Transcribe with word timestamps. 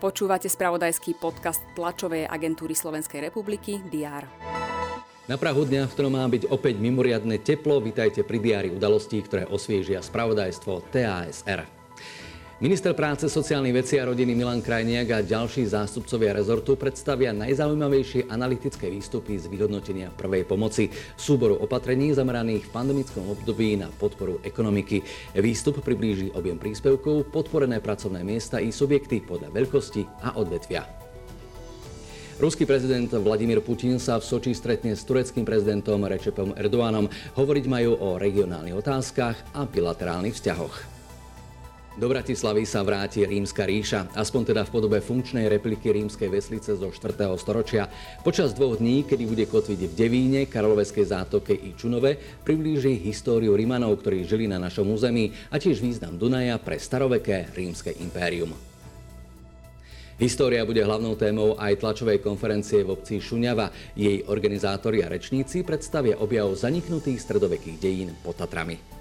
Počúvate 0.00 0.48
spravodajský 0.48 1.20
podcast 1.20 1.60
tlačovej 1.76 2.24
agentúry 2.24 2.72
Slovenskej 2.72 3.30
republiky 3.30 3.84
DR. 3.84 4.24
Na 5.30 5.38
Prahu 5.38 5.62
dňa, 5.62 5.86
v 5.86 5.94
ktorom 5.94 6.18
má 6.18 6.26
byť 6.26 6.50
opäť 6.50 6.82
mimoriadne 6.82 7.38
teplo, 7.38 7.78
vitajte 7.78 8.26
pri 8.26 8.42
diári 8.42 8.68
udalostí, 8.74 9.22
ktoré 9.22 9.46
osviežia 9.46 10.02
spravodajstvo 10.02 10.90
TASR. 10.90 11.79
Minister 12.60 12.92
práce, 12.92 13.24
sociálnych 13.24 13.72
vecí 13.72 13.96
a 13.96 14.04
rodiny 14.04 14.36
Milan 14.36 14.60
Krajniak 14.60 15.08
a 15.16 15.24
ďalší 15.24 15.64
zástupcovia 15.64 16.36
rezortu 16.36 16.76
predstavia 16.76 17.32
najzaujímavejšie 17.32 18.28
analytické 18.28 18.92
výstupy 18.92 19.40
z 19.40 19.48
vyhodnotenia 19.48 20.12
prvej 20.12 20.44
pomoci, 20.44 20.92
súboru 21.16 21.56
opatrení 21.56 22.12
zameraných 22.12 22.68
v 22.68 22.72
pandemickom 22.76 23.32
období 23.32 23.80
na 23.80 23.88
podporu 23.88 24.44
ekonomiky. 24.44 25.00
Výstup 25.40 25.80
priblíži 25.80 26.36
objem 26.36 26.60
príspevkov, 26.60 27.32
podporené 27.32 27.80
pracovné 27.80 28.20
miesta 28.20 28.60
i 28.60 28.68
subjekty 28.68 29.24
podľa 29.24 29.56
veľkosti 29.56 30.20
a 30.20 30.36
odvetvia. 30.36 30.84
Ruský 32.36 32.68
prezident 32.68 33.08
Vladimír 33.08 33.64
Putin 33.64 33.96
sa 33.96 34.20
v 34.20 34.28
Soči 34.28 34.52
stretne 34.52 34.92
s 34.92 35.08
tureckým 35.08 35.48
prezidentom 35.48 36.04
Rečepom 36.04 36.52
Erdoánom. 36.60 37.08
Hovoriť 37.40 37.64
majú 37.64 37.96
o 37.96 38.20
regionálnych 38.20 38.76
otázkach 38.76 39.56
a 39.56 39.64
bilaterálnych 39.64 40.36
vzťahoch. 40.36 40.99
Do 41.98 42.06
Bratislavy 42.06 42.62
sa 42.70 42.86
vráti 42.86 43.26
rímska 43.26 43.66
ríša, 43.66 44.14
aspoň 44.14 44.54
teda 44.54 44.62
v 44.62 44.70
podobe 44.70 45.02
funkčnej 45.02 45.50
repliky 45.50 45.90
rímskej 45.90 46.30
veslice 46.30 46.78
zo 46.78 46.86
4. 46.86 47.18
storočia. 47.34 47.90
Počas 48.22 48.54
dvoch 48.54 48.78
dní, 48.78 49.02
kedy 49.02 49.26
bude 49.26 49.42
kotviť 49.50 49.90
v 49.90 49.96
Devíne, 49.98 50.40
Karoloveskej 50.46 51.10
zátoke 51.10 51.50
i 51.50 51.74
Čunove, 51.74 52.14
priblíži 52.46 52.94
históriu 52.94 53.58
Rímanov, 53.58 53.98
ktorí 54.06 54.22
žili 54.22 54.46
na 54.46 54.62
našom 54.62 54.86
území 54.86 55.34
a 55.50 55.58
tiež 55.58 55.82
význam 55.82 56.14
Dunaja 56.14 56.62
pre 56.62 56.78
staroveké 56.78 57.50
rímske 57.58 57.90
impérium. 57.98 58.54
História 60.20 60.62
bude 60.62 60.84
hlavnou 60.84 61.18
témou 61.18 61.58
aj 61.58 61.80
tlačovej 61.80 62.22
konferencie 62.22 62.86
v 62.86 62.92
obci 62.92 63.18
Šuňava. 63.18 63.72
Jej 63.98 64.30
organizátori 64.30 65.02
a 65.02 65.10
rečníci 65.10 65.66
predstavia 65.66 66.20
objav 66.22 66.54
zaniknutých 66.54 67.18
stredovekých 67.18 67.80
dejín 67.80 68.12
pod 68.20 68.36
Tatrami. 68.38 68.99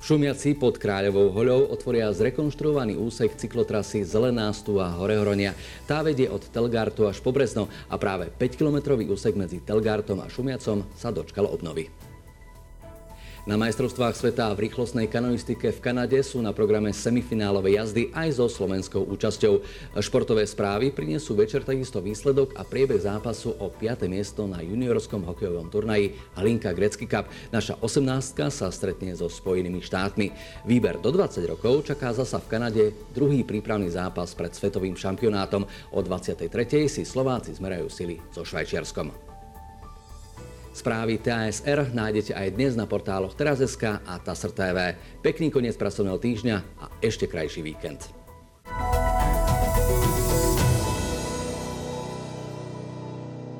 Šumiaci 0.00 0.56
pod 0.56 0.80
Kráľovou 0.80 1.28
hoľou 1.36 1.76
otvoria 1.76 2.08
zrekonštruovaný 2.08 2.96
úsek 2.96 3.36
cyklotrasy 3.36 4.00
Zelená 4.08 4.48
stúa 4.56 4.96
Horehronia. 4.96 5.52
Tá 5.84 6.00
vedie 6.00 6.24
od 6.24 6.40
Telgartu 6.40 7.04
až 7.04 7.20
po 7.20 7.36
Brezno 7.36 7.68
a 7.92 8.00
práve 8.00 8.32
5-kilometrový 8.32 9.12
úsek 9.12 9.36
medzi 9.36 9.60
Telgartom 9.60 10.24
a 10.24 10.32
Šumiacom 10.32 10.88
sa 10.96 11.12
dočkal 11.12 11.44
obnovy. 11.44 12.09
Na 13.48 13.56
majstrovstvách 13.56 14.20
sveta 14.20 14.52
v 14.52 14.68
rýchlostnej 14.68 15.08
kanoistike 15.08 15.72
v 15.72 15.80
Kanade 15.80 16.20
sú 16.20 16.44
na 16.44 16.52
programe 16.52 16.92
semifinálové 16.92 17.80
jazdy 17.80 18.12
aj 18.12 18.36
so 18.36 18.52
slovenskou 18.52 19.00
účasťou. 19.08 19.64
Športové 19.96 20.44
správy 20.44 20.92
priniesú 20.92 21.32
večer 21.32 21.64
takisto 21.64 22.04
výsledok 22.04 22.52
a 22.60 22.68
priebeh 22.68 23.00
zápasu 23.00 23.56
o 23.56 23.72
5. 23.72 24.04
miesto 24.12 24.44
na 24.44 24.60
juniorskom 24.60 25.24
hokejovom 25.24 25.72
turnaji 25.72 26.20
Halinka 26.36 26.76
Grecky 26.76 27.08
Cup. 27.08 27.32
Naša 27.48 27.80
18 27.80 28.52
sa 28.52 28.68
stretne 28.68 29.16
so 29.16 29.32
Spojenými 29.32 29.80
štátmi. 29.80 30.36
Výber 30.68 31.00
do 31.00 31.08
20 31.08 31.40
rokov 31.48 31.88
čaká 31.88 32.12
zasa 32.12 32.44
v 32.44 32.50
Kanade 32.52 32.84
druhý 33.16 33.40
prípravný 33.40 33.88
zápas 33.88 34.36
pred 34.36 34.52
svetovým 34.52 35.00
šampionátom. 35.00 35.64
O 35.96 35.98
23. 36.04 36.44
si 36.92 37.08
Slováci 37.08 37.56
zmerajú 37.56 37.88
sily 37.88 38.20
so 38.36 38.44
Švajčiarskom. 38.44 39.29
Správy 40.70 41.18
TASR 41.18 41.90
nájdete 41.90 42.30
aj 42.30 42.48
dnes 42.54 42.78
na 42.78 42.86
portáloch 42.86 43.34
Teraz.sk 43.34 44.06
a 44.06 44.14
TASR 44.22 44.54
TV. 44.54 44.78
Pekný 45.18 45.50
koniec 45.50 45.74
pracovného 45.74 46.22
týždňa 46.22 46.56
a 46.78 46.86
ešte 47.02 47.26
krajší 47.26 47.66
víkend. 47.66 48.19